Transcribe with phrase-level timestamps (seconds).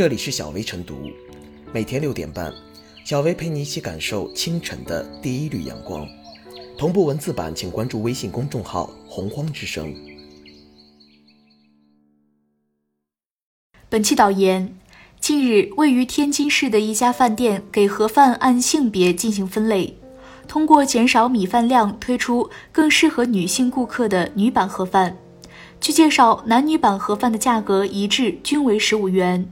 [0.00, 1.10] 这里是小薇晨读，
[1.74, 2.50] 每天六点半，
[3.04, 6.08] 小薇陪你一起感受清晨的第一缕阳光。
[6.78, 9.94] 同步文字版，请关注微信公众号“洪荒之声”。
[13.90, 14.74] 本期导言：
[15.20, 19.98] 近日，位于天津市的一家饭店给盒饭按性别进行分类，
[20.48, 25.18] 通过减少米饭量，推出更适合女性顾客的女版盒饭。
[25.78, 29.46] 据介绍，男女版盒饭的价格一致，均为十五元。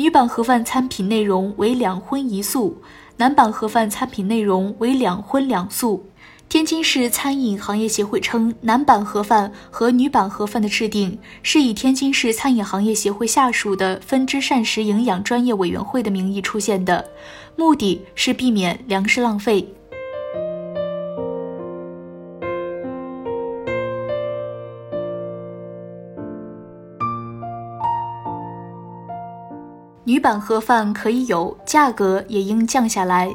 [0.00, 2.80] 女版盒饭餐品内容为两荤一素，
[3.18, 6.06] 男版盒饭餐品内容为两荤两素。
[6.48, 17.04] 天津市餐饮行业协会称，男版盒饭和女版盒饭的制定是以天津市餐饮行业协会下属的分支膳食营养专业委员会的名义出现的，
[17.54, 19.68] 目的是避免粮食浪费。
[30.20, 33.34] 版盒饭可以有，价格也应降下来。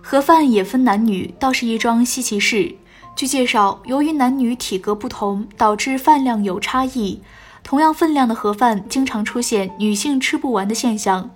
[0.00, 2.74] 盒饭也分男女，倒是一桩稀奇事。
[3.14, 7.20] 据介绍，由于男女体格不同，导致饭量有差异。
[7.62, 11.30] 同样分量的盒饭，经常出现女性吃不完的现象。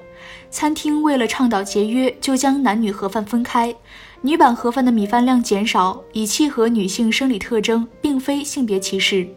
[0.50, 3.74] 餐厅为了倡导节约，就将男女盒饭分开。
[4.22, 9.28] 女版盒饭的米饭量减少，以契合女性生理特征，并非性别歧视。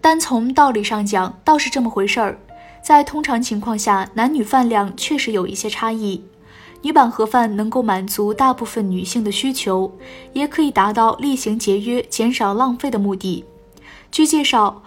[0.00, 2.38] 单从道理上讲，倒是这么回事儿。
[2.86, 6.22] 在通常情况下，男女饭量确实有一些差异。
[6.82, 9.92] 女版盒饭能够满足大部分女性的需求，
[10.32, 13.44] 也可以达到厉行节约、减少浪费的目的。
[14.12, 14.84] 据介绍，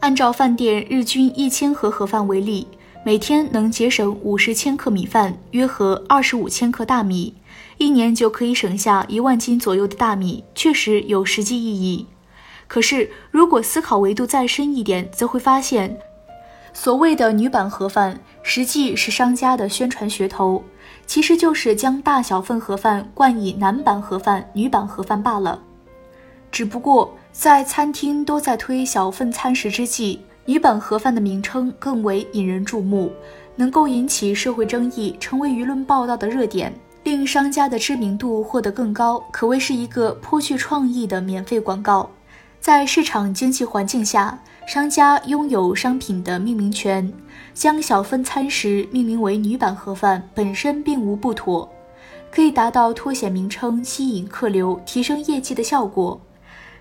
[0.00, 2.68] 按照饭店日均一千盒盒饭为例，
[3.02, 7.32] 每天能节省五十千克米饭，约合二十五千克大米，
[7.78, 12.04] 一年就可以省下一万斤左右的大米，确实有实际意义。
[12.66, 15.98] 可是，如果思考维度再深一点，则会发现，
[16.80, 20.62] 所谓的女版盒饭，实际是商家的宣传噱头。
[21.06, 25.60] 其实就是将大小份盒饭冠以男版盒饭、女版盒饭罢了。
[26.52, 33.10] 只不过在餐厅都在推小份餐食之际，女版盒饭的名称更为引人注目，
[33.56, 36.72] 能够引起社会争议，成为舆论报道的热点，
[37.02, 42.08] 令商家的知名度获得更高，可谓是一个颇具创意的免费广告。
[42.60, 47.12] 在市场经济环境下，商家拥有商品的命名权。
[47.54, 51.68] 将小份餐食命名为“女版盒饭”本身并无不妥，
[52.30, 56.20] 可以达到凸显名称、吸引客流、提升业绩的效果。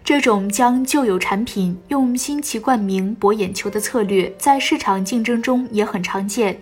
[0.03, 6.59] 这种将旧有产品用新奇冠名博眼球的策略，在市场竞争中也很常见，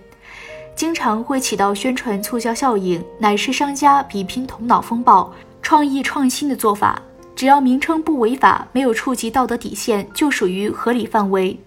[0.75, 7.01] 经常会起到宣传促销效应，乃是商家比拼头脑风暴、创意创新的做法。
[7.35, 11.59] 只要名称不违法，没有触及道德底线，就属于合理范围。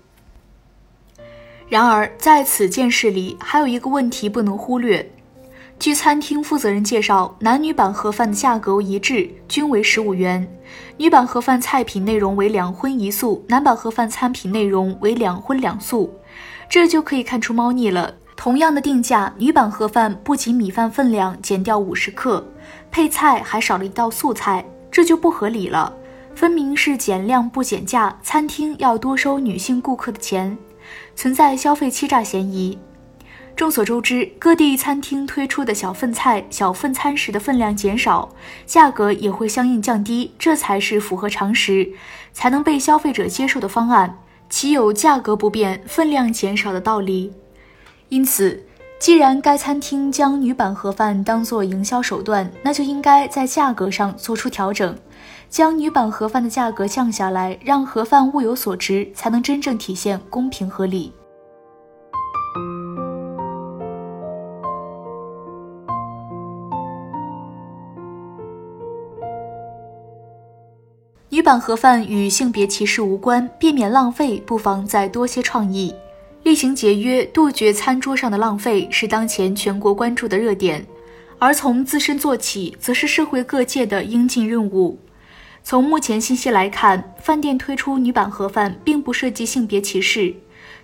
[1.69, 5.11] 然而，在此件事里，还有一个问题不能忽略。
[5.79, 10.51] 据餐厅负责人介绍，男女版盒饭的价格一致，均为十五元。
[10.97, 16.13] 女版盒饭菜品内容为两荤一素，男版盒饭餐品内容为两荤两素。
[16.69, 18.15] 这就可以看出猫腻了。
[18.35, 22.45] 同样的定价，女版盒饭不仅米饭分量减掉五十克，
[22.91, 24.65] 配菜还少了一道素菜，
[24.99, 25.95] 这就不合理了。
[26.35, 30.59] 分明是减量不减价，餐厅要多收女性顾客的钱。
[31.15, 32.77] 存在消费欺诈嫌疑。
[33.55, 38.29] 众所周知，各地餐厅推出的小份菜、小份餐食的分量减少，
[38.67, 41.93] 价格也会相应降低，这才是符合常识、
[42.33, 44.19] 才能被消费者接受的方案，
[44.51, 47.33] 岂有价格不变、分量减少的道理？
[48.09, 48.65] 因此，
[48.99, 54.95] 既然该餐厅将女版盒饭当做营销手段，那就应该在价格上做出调整。
[55.49, 61.13] 将女版盒饭的价格降下来，让盒饭物有所值，才能真正体现公平合理。
[71.31, 75.95] 女版盒饭与性别歧视无关，避免浪费，不妨再多些创意，
[76.49, 80.87] 厉行节约，杜绝餐桌上的浪费，是当前全国关注的热点。
[81.39, 84.99] 而从自身做起，则是社会各界的应尽任务。
[85.63, 90.35] 从目前信息来看，饭店推出女版盒饭并不涉及性别歧视。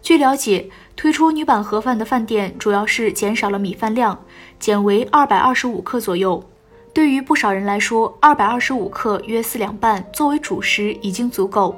[0.02, 4.22] 据了解，推出女版盒饭的饭店主要是减少了米饭量，
[4.60, 6.44] 减为二百二十五克左右。
[6.92, 11.74] 对于不少人来说，二百二十五克约四两半，作为主食已经足够。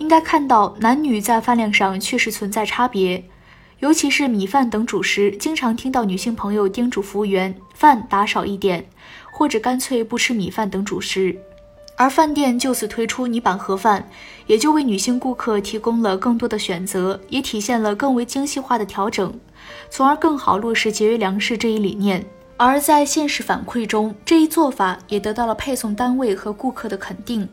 [0.00, 3.22] 应该看到，男女在饭量上确实存在差别，
[3.78, 8.84] 尤其是米饭等主食，经常听到女性朋友叮嘱服务员饭打少一点，
[9.30, 11.36] 或者干脆不吃米饭等主食。
[11.96, 14.08] 而饭店就此推出女版盒饭，
[14.46, 19.38] 也就为女性顾客提供了更多的选择，也体现了更为精细化的调整，
[19.90, 22.24] 从而更好落实节约粮食这一理念。
[22.56, 27.46] 而在现实反馈中，这一做法也得到了配送单位和顾客的肯定。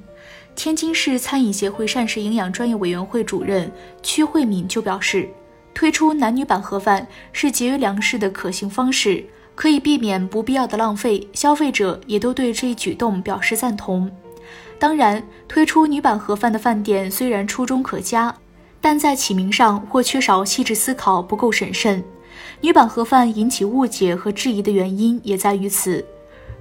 [0.56, 3.72] 天津市餐饮协会膳食营养专业委员会主任
[4.02, 5.30] 屈慧敏就表示，
[5.74, 14.12] 推出男女版盒饭是节约粮食的可行方式，可以避免不必要的浪费，消费者也都对这一举动表示赞同。
[14.80, 18.36] 当然，推出女版盒饭的饭店虽然初衷可嘉，
[18.82, 22.04] 但在起名上或缺少细致思考，不够审慎。
[22.62, 26.06] 女版盒饭引起误解和质疑的原因也在于此。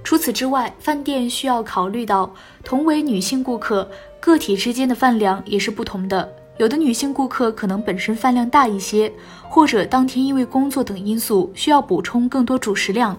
[0.07, 2.33] 除此之外，饭店需要考虑到，
[2.63, 6.33] 同为女性顾客，个体之间的饭量也是不同的。
[6.57, 9.11] 有的女性顾客可能本身饭量大一些，
[9.49, 13.17] 或者当天因为工作等因素需要补充更多主食量，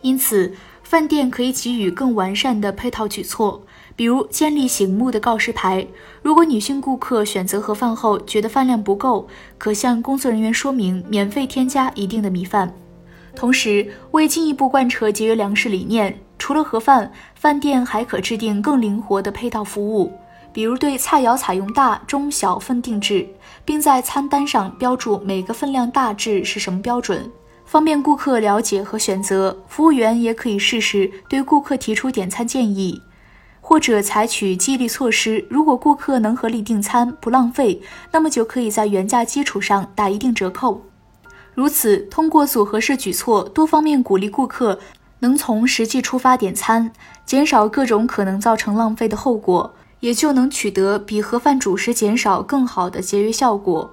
[0.00, 3.62] 因此饭店可以给予更完善的配套举措。
[3.94, 5.86] 比如建立醒目的告示牌，
[6.20, 12.74] 如果女性顾客选择盒饭后觉得饭量不够，可向工作人员说明免费添加一定的米饭。
[13.38, 20.12] 同时，为进一步贯彻节约粮食理念，除了盒饭，饭店还可制定更灵活的配套服务，
[20.52, 23.24] 比如对菜肴采用大、中、小份定制，
[23.64, 27.30] 并在餐单上标注每个分量大致是什么标准，
[27.64, 29.56] 方便顾客了解和选择。
[29.68, 33.00] 服务员也可以适时对顾客提出点餐建议。
[33.60, 37.80] 或者采取激励措施，如果顾客能合理订餐不浪费，
[38.10, 40.82] 那么就可以在原价基础上打一定折扣。
[41.58, 44.78] 如此，通过组合式举措，多方面鼓励顾客
[45.18, 46.92] 能从实际出发点餐，
[47.26, 53.90] 减少各种可能造成浪费的后果，也就能取得比盒饭主食减少更好的节约效果。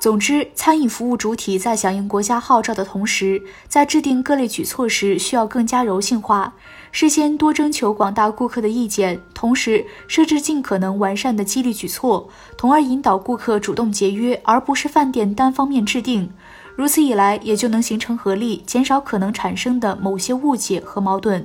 [0.00, 6.54] 总之，餐饮服务主体在响应国家号召的同时，在制定各类举措时需要更加柔性化，
[6.90, 12.28] 事先多征求广大顾客的意见，同时设置尽可能完善的激励举措，
[12.58, 16.32] 从而引导顾客主动节约，而不是饭店单方面制定。
[16.78, 21.44] 如此一来，也就能形成合力，减少可能产生的某些误解和矛盾。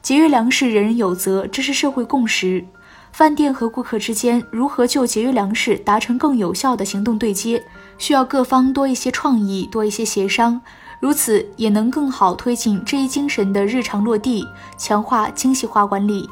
[0.00, 2.64] 节约粮食，人人有责，这是社会共识。
[3.10, 7.64] 饭店和顾客之间如何就节约粮食达成更有效的行动对接，
[7.98, 10.60] 需要各方多一些创意，多一些协商，
[11.00, 14.46] 如此也能更好推进这一精神的日常落地，
[14.78, 16.28] 强化精细化管理。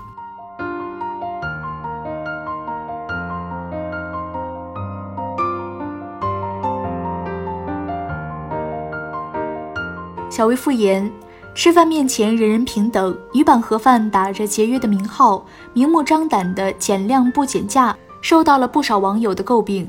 [10.32, 11.12] 小微复言。
[11.54, 15.44] 吃饭面前人人平等，女版盒饭打着节约的名号，
[15.74, 19.86] 明目张胆的减量不减价，受到了不少网友的诟病。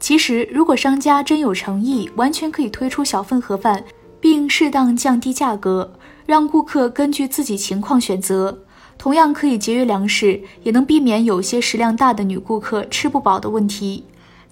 [0.00, 3.84] 其实，如果商家真有诚意，完全可以推出小份盒饭，
[4.18, 5.92] 并适当降低价格，
[6.26, 8.58] 让顾客根据自己情况选择，
[8.98, 14.04] 同样可以节约粮食，也能避免有些食量大的女顾客吃不饱的问题。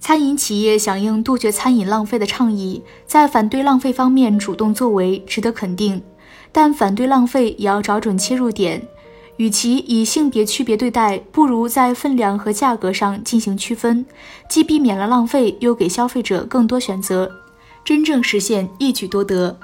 [0.03, 6.03] 餐饮企业响应杜绝餐饮浪费的倡议，在反对浪费方面主动作为，值得肯定。
[6.51, 8.85] 但反对浪费也要找准切入点，
[9.37, 14.05] 与其以性别区别对待，不如在分量和价格上进行区分，
[14.49, 17.31] 既避免了浪费，又给消费者更多选择，
[17.85, 19.57] 真正实现一举多得。